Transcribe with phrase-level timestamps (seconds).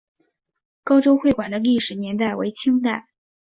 [0.83, 3.09] 高州会馆的历史年代为清代。